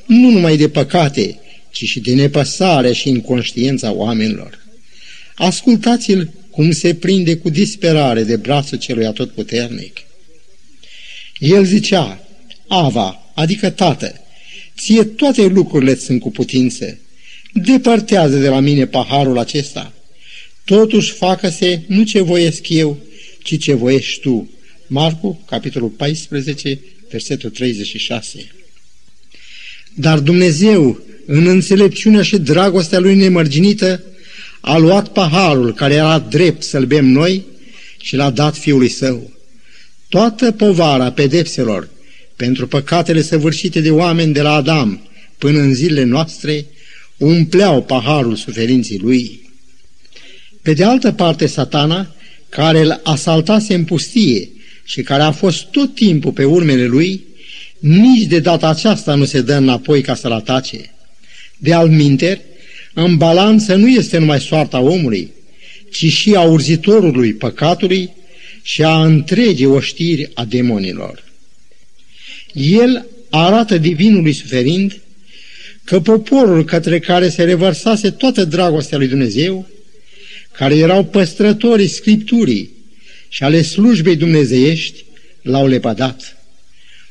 nu 0.06 0.30
numai 0.30 0.56
de 0.56 0.68
păcate, 0.68 1.38
ci 1.70 1.84
și 1.84 2.00
de 2.00 2.14
nepăsare 2.14 2.92
și 2.92 3.08
inconștiența 3.08 3.92
oamenilor. 3.92 4.64
Ascultați-l 5.34 6.30
cum 6.50 6.70
se 6.70 6.94
prinde 6.94 7.36
cu 7.36 7.50
disperare 7.50 8.22
de 8.22 8.36
brațul 8.36 8.78
celui 8.78 9.06
atotputernic. 9.06 10.00
El 11.38 11.64
zicea, 11.64 12.20
Ava, 12.68 13.32
adică 13.34 13.70
tată, 13.70 14.20
ție 14.76 15.04
toate 15.04 15.46
lucrurile 15.46 15.94
sunt 15.94 16.20
cu 16.20 16.30
putință, 16.30 16.98
depărtează 17.52 18.38
de 18.38 18.48
la 18.48 18.60
mine 18.60 18.86
paharul 18.86 19.38
acesta, 19.38 19.92
totuși 20.64 21.12
facă-se 21.12 21.82
nu 21.86 22.04
ce 22.04 22.20
voiesc 22.20 22.68
eu, 22.68 22.98
ci 23.42 23.58
ce 23.58 23.74
voiești 23.74 24.20
tu. 24.20 24.50
Marcu, 24.86 25.40
capitolul 25.46 25.88
14, 25.88 26.80
versetul 27.10 27.50
36. 27.50 28.46
Dar 29.94 30.18
Dumnezeu, 30.18 31.00
în 31.26 31.46
înțelepciunea 31.46 32.22
și 32.22 32.38
dragostea 32.38 32.98
Lui 32.98 33.14
nemărginită, 33.14 34.02
a 34.60 34.76
luat 34.76 35.08
paharul 35.08 35.74
care 35.74 35.94
era 35.94 36.18
drept 36.18 36.62
să-l 36.62 36.84
bem 36.84 37.06
noi 37.06 37.44
și 38.00 38.16
l-a 38.16 38.30
dat 38.30 38.56
Fiului 38.56 38.88
Său. 38.88 39.30
Toată 40.08 40.52
povara 40.52 41.12
pedepselor 41.12 41.88
pentru 42.36 42.66
păcatele 42.66 43.22
săvârșite 43.22 43.80
de 43.80 43.90
oameni 43.90 44.32
de 44.32 44.42
la 44.42 44.52
Adam 44.52 45.08
până 45.38 45.58
în 45.58 45.74
zilele 45.74 46.04
noastre 46.04 46.66
umpleau 47.16 47.82
paharul 47.82 48.36
suferinții 48.36 48.98
lui. 48.98 49.50
Pe 50.62 50.72
de 50.72 50.84
altă 50.84 51.12
parte, 51.12 51.46
satana, 51.46 52.14
care 52.48 52.80
îl 52.80 53.00
asaltase 53.02 53.74
în 53.74 53.84
pustie 53.84 54.50
și 54.86 55.02
care 55.02 55.22
a 55.22 55.30
fost 55.30 55.64
tot 55.64 55.94
timpul 55.94 56.32
pe 56.32 56.44
urmele 56.44 56.84
lui, 56.84 57.24
nici 57.78 58.26
de 58.26 58.38
data 58.38 58.68
aceasta 58.68 59.14
nu 59.14 59.24
se 59.24 59.40
dă 59.40 59.54
înapoi 59.54 60.00
ca 60.00 60.14
să-l 60.14 60.32
atace. 60.32 60.94
De 61.56 61.72
alminter, 61.72 62.38
în 62.94 63.16
balanță 63.16 63.74
nu 63.74 63.88
este 63.88 64.18
numai 64.18 64.40
soarta 64.40 64.80
omului, 64.80 65.32
ci 65.90 66.12
și 66.12 66.34
a 66.34 66.40
urzitorului 66.40 67.32
păcatului 67.32 68.10
și 68.62 68.82
a 68.82 69.04
întregii 69.04 69.66
oștiri 69.66 70.30
a 70.34 70.44
demonilor. 70.44 71.24
El 72.52 73.06
arată 73.30 73.78
divinului 73.78 74.32
suferind 74.32 75.00
că 75.84 76.00
poporul 76.00 76.64
către 76.64 76.98
care 76.98 77.28
se 77.28 77.44
revărsase 77.44 78.10
toată 78.10 78.44
dragostea 78.44 78.98
lui 78.98 79.08
Dumnezeu, 79.08 79.68
care 80.52 80.76
erau 80.76 81.04
păstrătorii 81.04 81.88
Scripturii 81.88 82.75
și 83.28 83.42
ale 83.42 83.62
slujbei 83.62 84.16
dumnezeiești, 84.16 85.04
l-au 85.42 85.66
lepădat. 85.66 86.36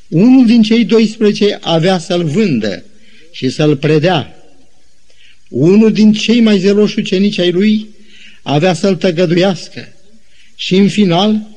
Unul 0.08 0.46
din 0.46 0.62
cei 0.62 0.84
12 0.84 1.58
avea 1.62 1.98
să-l 1.98 2.24
vândă 2.24 2.84
și 3.32 3.50
să-l 3.50 3.78
predea. 3.78 4.36
Unul 5.50 5.92
din 5.92 6.14
cei 6.14 6.40
mai 6.40 6.60
zeloși 6.60 7.00
ucenici 7.00 7.38
ai 7.38 7.52
lui 7.52 7.88
avea 8.42 8.74
să-l 8.74 8.96
tăgăduiască. 8.96 9.88
Și 10.56 10.76
în 10.76 10.90
final, 10.90 11.48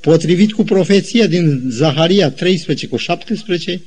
potrivit 0.00 0.52
cu 0.52 0.64
profeția 0.64 1.26
din 1.26 1.62
Zaharia 1.68 2.30
13 2.30 2.86
cu 2.86 2.96
17, 2.96 3.82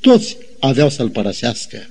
toți 0.00 0.36
aveau 0.58 0.90
să-l 0.90 1.08
părăsească. 1.08 1.88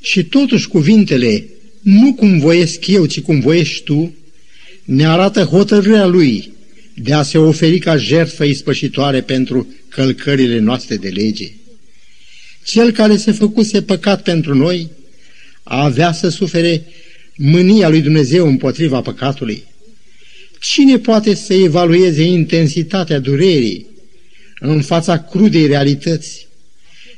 Și 0.00 0.24
totuși 0.24 0.68
cuvintele, 0.68 1.44
nu 1.80 2.14
cum 2.14 2.38
voiesc 2.38 2.86
eu, 2.86 3.06
ci 3.06 3.20
cum 3.20 3.40
voiești 3.40 3.84
tu, 3.84 4.14
ne 4.88 5.06
arată 5.06 5.42
hotărârea 5.42 6.06
lui 6.06 6.52
de 6.94 7.12
a 7.12 7.22
se 7.22 7.38
oferi 7.38 7.78
ca 7.78 7.96
jertfă 7.96 8.44
ispășitoare 8.44 9.20
pentru 9.20 9.74
călcările 9.88 10.58
noastre 10.58 10.96
de 10.96 11.08
lege. 11.08 11.50
Cel 12.64 12.90
care 12.90 13.16
se 13.16 13.32
făcuse 13.32 13.82
păcat 13.82 14.22
pentru 14.22 14.54
noi 14.54 14.90
avea 15.62 16.12
să 16.12 16.28
sufere 16.28 16.84
mânia 17.36 17.88
lui 17.88 18.00
Dumnezeu 18.00 18.46
împotriva 18.46 19.00
păcatului. 19.00 19.64
Cine 20.60 20.98
poate 20.98 21.34
să 21.34 21.54
evalueze 21.54 22.22
intensitatea 22.22 23.18
durerii 23.18 23.86
în 24.60 24.82
fața 24.82 25.22
crudei 25.22 25.66
realități? 25.66 26.46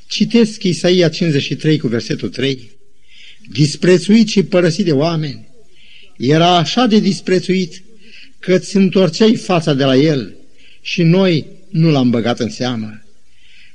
Citesc 0.07 0.63
Isaia 0.63 1.09
53 1.09 1.79
cu 1.79 1.87
versetul 1.87 2.29
3. 2.29 2.71
Disprețuit 3.53 4.29
și 4.29 4.43
părăsit 4.43 4.85
de 4.85 4.93
oameni, 4.93 5.50
era 6.21 6.57
așa 6.57 6.87
de 6.87 6.99
disprețuit 6.99 7.83
că 8.39 8.55
îți 8.55 8.77
întorceai 8.77 9.37
fața 9.37 9.75
de 9.75 9.85
la 9.85 9.97
el 9.97 10.35
și 10.81 11.03
noi 11.03 11.47
nu 11.69 11.91
l-am 11.91 12.11
băgat 12.11 12.41
în 12.41 12.51
seamă. 12.51 13.03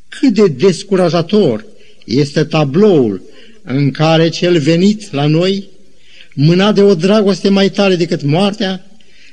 Cât 0.10 0.34
de 0.34 0.48
descurajator 0.48 1.66
este 2.06 2.44
tabloul 2.44 3.22
în 3.64 3.92
care 3.92 4.29
cel 4.29 4.60
venit 4.60 5.12
la 5.12 5.25
noi, 5.25 5.68
mânat 6.34 6.75
de 6.75 6.81
o 6.81 6.96
dragoste 6.96 7.50
mai 7.50 7.70
tare 7.70 7.96
decât 7.96 8.22
moartea, 8.22 8.86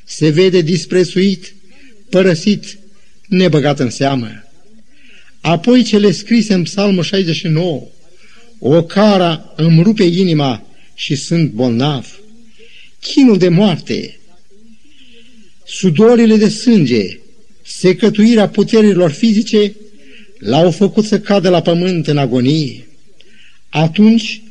se 0.04 0.28
vede 0.28 0.60
disprețuit, 0.60 1.54
părăsit, 2.10 2.78
nebăgat 3.28 3.78
în 3.78 3.90
seamă. 3.90 4.28
Apoi 5.40 5.82
cele 5.82 6.12
scrise 6.12 6.54
în 6.54 6.62
psalmul 6.62 7.02
69, 7.02 7.82
o 8.58 8.84
cara 8.84 9.52
îmi 9.56 9.82
rupe 9.82 10.02
inima 10.02 10.66
și 10.94 11.14
sunt 11.14 11.50
bolnav. 11.50 12.21
Chinul 13.02 13.38
de 13.38 13.48
moarte, 13.48 14.18
sudorile 15.64 16.36
de 16.36 16.48
sânge, 16.48 17.18
secătuirea 17.62 18.48
puterilor 18.48 19.10
fizice 19.10 19.74
l-au 20.38 20.70
făcut 20.70 21.04
să 21.04 21.20
cadă 21.20 21.48
la 21.48 21.62
pământ 21.62 22.06
în 22.06 22.18
agonie. 22.18 22.86
Atunci, 23.68 24.42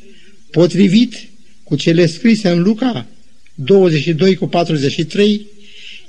potrivit 0.50 1.14
cu 1.62 1.76
cele 1.76 2.06
scrise 2.06 2.48
în 2.48 2.62
Luca 2.62 3.06
22 3.54 4.34
cu 4.34 4.46
43, 4.46 5.46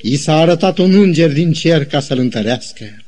i 0.02 0.18
s-a 0.18 0.36
arătat 0.36 0.78
un 0.78 0.94
înger 0.94 1.32
din 1.32 1.54
cer 1.54 1.86
ca 1.86 2.00
să-l 2.00 2.18
întărească. 2.18 3.04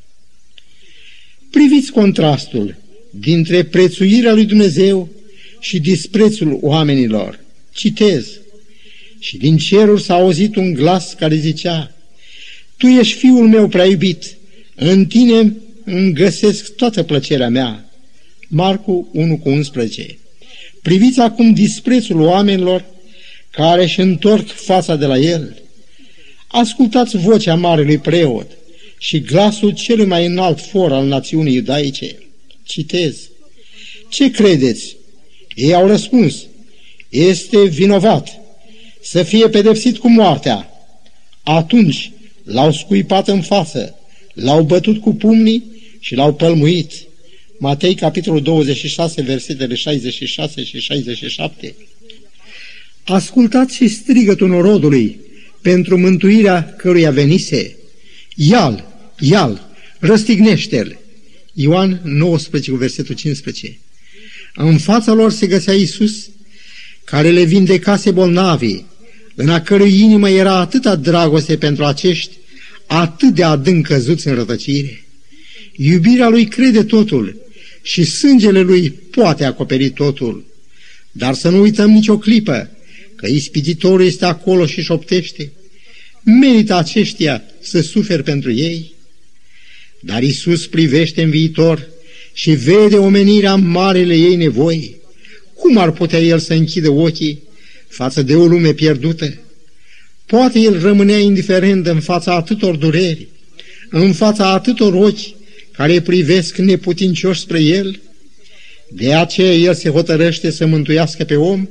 Priviți 1.52 1.92
contrastul 1.92 2.76
dintre 3.10 3.64
prețuirea 3.64 4.34
lui 4.34 4.46
Dumnezeu 4.46 5.10
și 5.60 5.80
disprețul 5.80 6.58
oamenilor. 6.62 7.40
Citez. 7.74 8.28
Și 9.26 9.38
din 9.38 9.58
cerul 9.58 9.98
s-a 9.98 10.14
auzit 10.14 10.56
un 10.56 10.74
glas 10.74 11.14
care 11.14 11.36
zicea, 11.36 11.92
Tu 12.78 12.88
ești 12.88 13.18
fiul 13.18 13.48
meu 13.48 13.68
prea 13.68 13.86
iubit, 13.86 14.38
în 14.76 15.06
tine 15.06 15.56
îmi 15.84 16.14
găsesc 16.14 16.76
toată 16.76 17.04
plăcerea 17.04 17.50
mea. 17.50 17.90
Marcu 18.48 19.10
1 19.14 19.38
cu 19.38 19.50
11. 19.50 20.18
Priviți 20.82 21.20
acum 21.20 21.54
disprețul 21.54 22.22
oamenilor 22.22 22.86
care 23.52 23.84
își 23.84 24.00
întorc 24.00 24.48
fața 24.48 24.96
de 24.96 25.06
la 25.06 25.18
el. 25.18 25.62
Ascultați 26.48 27.18
vocea 27.18 27.56
marelui 27.56 27.98
preot 27.98 28.52
și 28.98 29.20
glasul 29.20 29.72
celui 29.72 30.06
mai 30.06 30.26
înalt 30.26 30.60
for 30.60 30.92
al 30.92 31.08
națiunii 31.08 31.54
iudaice. 31.54 32.16
Citez. 32.64 33.30
Ce 34.10 34.32
credeți? 34.32 34.96
Ei 35.56 35.74
au 35.74 35.88
răspuns. 35.88 36.36
Este 37.10 37.64
vinovat 37.64 38.44
să 39.06 39.24
fie 39.24 39.50
pedepsit 39.50 39.98
cu 39.98 40.10
moartea. 40.10 40.70
Atunci 41.44 42.12
l-au 42.44 42.72
scuipat 42.72 43.28
în 43.28 43.42
față, 43.42 43.96
l-au 44.34 44.64
bătut 44.64 45.02
cu 45.02 45.16
pumnii 45.16 45.64
și 46.00 46.16
l-au 46.16 46.34
pălmuit. 46.34 46.92
Matei, 47.60 47.96
capitolul 47.96 48.42
26, 48.42 49.22
versetele 49.22 49.76
66 49.76 50.64
și 50.64 50.80
67. 50.80 51.76
Ascultați 53.04 53.76
și 53.76 53.88
strigătul 53.88 54.48
norodului 54.48 55.20
pentru 55.62 55.98
mântuirea 55.98 56.74
căruia 56.78 57.12
venise. 57.12 57.76
Ial, 58.36 58.94
ial, 59.20 59.70
răstignește-l. 60.00 61.00
Ioan 61.54 62.02
19, 62.04 62.76
versetul 62.76 63.16
15. 63.16 63.80
În 64.56 64.78
fața 64.78 65.14
lor 65.14 65.32
se 65.32 65.48
găsea 65.48 65.74
Iisus, 65.74 66.30
care 67.04 67.32
le 67.32 67.44
vindecase 67.44 68.12
bolnavii, 68.12 68.86
în 69.36 69.50
a 69.50 69.62
cărui 69.62 70.00
inimă 70.00 70.30
era 70.30 70.56
atâta 70.56 70.96
dragoste 70.96 71.58
pentru 71.58 71.86
acești, 71.86 72.38
atât 72.86 73.34
de 73.34 73.44
adânc 73.44 73.88
căzuți 73.88 74.28
în 74.28 74.36
rătăcire. 74.36 75.06
Iubirea 75.76 76.30
lui 76.30 76.46
crede 76.46 76.84
totul 76.84 77.42
și 77.82 78.04
sângele 78.04 78.62
lui 78.62 78.90
poate 78.92 79.46
acoperi 79.46 79.90
totul. 79.90 80.46
Dar 81.12 81.34
să 81.34 81.50
nu 81.50 81.62
uităm 81.62 81.90
nicio 81.90 82.18
clipă 82.18 82.70
că 83.16 83.28
ispititorul 83.28 84.06
este 84.06 84.26
acolo 84.26 84.66
și 84.66 84.82
șoptește. 84.82 85.52
Merită 86.24 86.76
aceștia 86.76 87.44
să 87.62 87.82
suferi 87.82 88.24
pentru 88.24 88.52
ei? 88.52 88.94
Dar 90.00 90.24
Isus 90.24 90.68
privește 90.68 91.24
în 91.24 91.30
viitor 91.30 91.88
și 92.34 92.52
vede 92.52 92.98
omenirea 92.98 93.56
marele 93.56 94.16
ei 94.16 94.36
nevoi. 94.36 94.96
Cum 95.54 95.78
ar 95.78 95.92
putea 95.92 96.20
El 96.20 96.40
să 96.40 96.54
închidă 96.54 96.90
ochii 96.90 97.44
față 97.96 98.22
de 98.22 98.36
o 98.36 98.46
lume 98.46 98.74
pierdută? 98.74 99.38
Poate 100.26 100.60
El 100.60 100.82
rămânea 100.82 101.18
indiferent 101.18 101.88
în 101.88 102.00
fața 102.00 102.34
atâtor 102.34 102.76
dureri, 102.76 103.28
în 103.90 104.14
fața 104.14 104.52
atâtor 104.52 104.94
ochi 104.94 105.36
care 105.72 106.02
privesc 106.02 106.58
neputincioși 106.58 107.40
spre 107.40 107.60
El? 107.60 108.00
De 108.90 109.14
aceea 109.14 109.54
El 109.54 109.74
se 109.74 109.90
hotărăște 109.90 110.52
să 110.52 110.66
mântuiască 110.66 111.24
pe 111.24 111.36
om, 111.36 111.70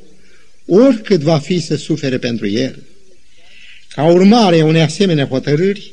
oricât 0.66 1.20
va 1.20 1.38
fi 1.38 1.60
să 1.60 1.76
sufere 1.76 2.18
pentru 2.18 2.48
El. 2.48 2.82
Ca 3.88 4.04
urmare 4.04 4.60
a 4.60 4.64
unei 4.64 4.82
asemenea 4.82 5.26
hotărâri, 5.26 5.92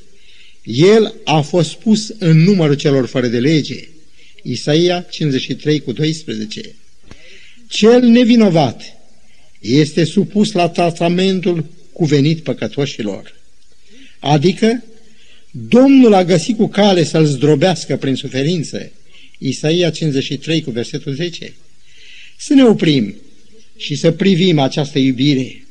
El 0.63 1.13
a 1.24 1.41
fost 1.41 1.74
pus 1.74 2.13
în 2.20 2.44
numărul 2.44 2.76
celor 2.76 3.06
fără 3.06 3.28
de 3.28 3.39
lege. 3.39 3.88
Isaia 4.44 5.06
53 5.10 5.80
cu 5.80 5.91
12. 5.91 6.76
Cel 7.67 8.02
nevinovat 8.02 9.01
este 9.62 10.04
supus 10.04 10.52
la 10.52 10.69
tratamentul 10.69 11.65
cuvenit 11.91 12.39
păcătoșilor, 12.39 13.36
adică 14.19 14.84
Domnul 15.52 16.13
a 16.13 16.24
găsit 16.24 16.58
cu 16.58 16.67
cale 16.67 17.04
să-l 17.04 17.26
zdrobească 17.26 17.97
prin 17.97 18.15
suferință. 18.15 18.91
Isaia 19.38 19.89
53 19.89 20.62
cu 20.62 20.71
versetul 20.71 21.13
10. 21.13 21.54
Să 22.38 22.54
ne 22.54 22.63
oprim 22.63 23.15
și 23.78 23.95
să 23.95 24.12
privim 24.12 24.60
această 24.60 25.00
iubire. 25.00 25.65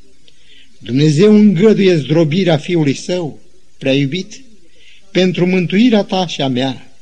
Dumnezeu 0.78 1.34
îngăduie 1.34 1.96
zdrobirea 1.96 2.56
Fiului 2.56 2.94
Său, 2.94 3.40
prea 3.78 3.94
iubit, 3.94 4.40
pentru 5.12 5.46
mântuirea 5.46 6.02
ta 6.02 6.26
și 6.26 6.40
a 6.40 6.48
mea. 6.48 6.92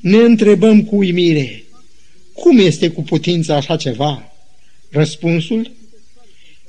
Ne 0.00 0.16
întrebăm 0.16 0.84
cu 0.84 0.96
uimire, 0.96 1.64
cum 2.32 2.58
este 2.58 2.90
cu 2.90 3.02
putința 3.02 3.56
așa 3.56 3.76
ceva? 3.76 4.32
Răspunsul? 4.90 5.70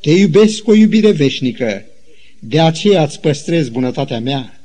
Te 0.03 0.11
iubesc 0.11 0.61
cu 0.61 0.71
o 0.71 0.73
iubire 0.73 1.11
veșnică, 1.11 1.85
de 2.39 2.59
aceea 2.59 3.03
îți 3.03 3.19
păstrez 3.19 3.69
bunătatea 3.69 4.19
mea. 4.19 4.61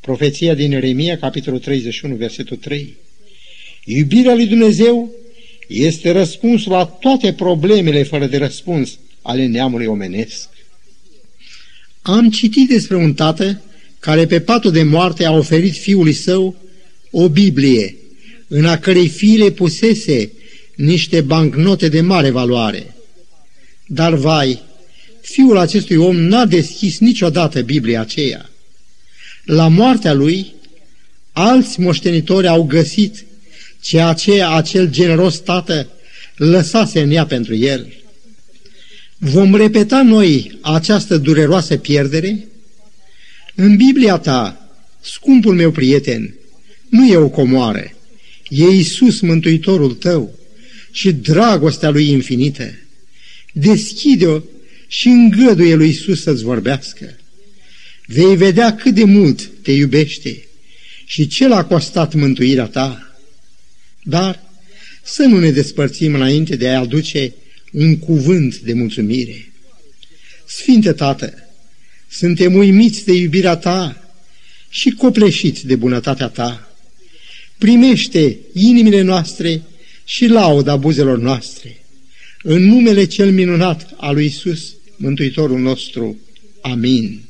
Profeția 0.00 0.54
din 0.54 0.72
Eremia, 0.72 1.18
capitolul 1.18 1.58
31, 1.58 2.14
versetul 2.14 2.56
3. 2.56 2.96
Iubirea 3.84 4.34
lui 4.34 4.46
Dumnezeu 4.46 5.10
este 5.68 6.10
răspunsul 6.10 6.72
la 6.72 6.84
toate 6.84 7.32
problemele 7.32 8.02
fără 8.02 8.26
de 8.26 8.36
răspuns 8.36 8.98
ale 9.22 9.46
neamului 9.46 9.86
omenesc. 9.86 10.48
Am 12.02 12.30
citit 12.30 12.68
despre 12.68 12.96
un 12.96 13.14
tată 13.14 13.62
care 13.98 14.26
pe 14.26 14.40
patul 14.40 14.70
de 14.70 14.82
moarte 14.82 15.24
a 15.24 15.32
oferit 15.32 15.74
fiului 15.74 16.12
său 16.12 16.56
o 17.10 17.28
Biblie, 17.28 17.96
în 18.48 18.64
a 18.64 18.78
cărei 18.78 19.08
fiile 19.08 19.50
pusese 19.50 20.32
niște 20.74 21.20
bancnote 21.20 21.88
de 21.88 22.00
mare 22.00 22.30
valoare. 22.30 22.94
Dar, 23.92 24.14
vai, 24.14 24.62
fiul 25.20 25.56
acestui 25.56 25.96
om 25.96 26.16
n-a 26.16 26.44
deschis 26.44 26.98
niciodată 26.98 27.62
Biblia 27.62 28.00
aceea. 28.00 28.50
La 29.44 29.68
moartea 29.68 30.12
lui, 30.12 30.54
alți 31.32 31.80
moștenitori 31.80 32.46
au 32.46 32.62
găsit 32.62 33.24
ceea 33.80 34.12
ce 34.12 34.42
acel 34.42 34.90
generos 34.90 35.38
tată 35.38 35.88
lăsase 36.36 37.00
în 37.00 37.10
ea 37.10 37.26
pentru 37.26 37.54
el. 37.54 37.92
Vom 39.18 39.54
repeta 39.54 40.02
noi 40.02 40.58
această 40.60 41.16
dureroasă 41.16 41.76
pierdere? 41.76 42.48
În 43.54 43.76
Biblia 43.76 44.18
ta, 44.18 44.70
scumpul 45.00 45.54
meu 45.54 45.70
prieten, 45.70 46.34
nu 46.88 47.06
e 47.06 47.16
o 47.16 47.28
comoară, 47.28 47.92
e 48.48 48.64
Iisus 48.64 49.20
Mântuitorul 49.20 49.92
tău 49.92 50.38
și 50.90 51.12
dragostea 51.12 51.90
Lui 51.90 52.08
infinită. 52.08 52.74
Deschide-o 53.52 54.40
și 54.88 55.08
îngăduie 55.08 55.74
Lui 55.74 55.86
Iisus 55.86 56.22
să-ți 56.22 56.42
vorbească. 56.42 57.18
Vei 58.06 58.36
vedea 58.36 58.74
cât 58.74 58.94
de 58.94 59.04
mult 59.04 59.50
te 59.62 59.72
iubește 59.72 60.44
și 61.06 61.26
ce 61.26 61.48
l-a 61.48 61.64
costat 61.64 62.14
mântuirea 62.14 62.66
ta. 62.66 63.16
Dar 64.02 64.42
să 65.02 65.22
nu 65.22 65.38
ne 65.38 65.50
despărțim 65.50 66.14
înainte 66.14 66.56
de 66.56 66.68
a 66.68 66.78
aduce 66.78 67.34
un 67.72 67.98
cuvânt 67.98 68.56
de 68.58 68.72
mulțumire. 68.72 69.52
Sfinte 70.46 70.92
Tată, 70.92 71.34
suntem 72.10 72.54
uimiți 72.54 73.04
de 73.04 73.12
iubirea 73.12 73.56
Ta 73.56 74.10
și 74.68 74.90
copleșiți 74.90 75.66
de 75.66 75.76
bunătatea 75.76 76.28
Ta. 76.28 76.74
Primește 77.58 78.38
inimile 78.52 79.00
noastre 79.00 79.62
și 80.04 80.26
lauda 80.26 80.76
buzelor 80.76 81.18
noastre. 81.18 81.79
În 82.42 82.62
numele 82.62 83.04
cel 83.04 83.32
minunat 83.32 83.94
al 83.96 84.14
lui 84.14 84.24
Isus, 84.24 84.76
Mântuitorul 84.96 85.58
nostru. 85.58 86.18
Amin. 86.60 87.20